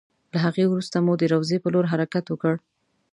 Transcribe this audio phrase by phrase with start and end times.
[0.31, 2.53] له هغې وروسته مو د روضې په لور حرکت وکړ.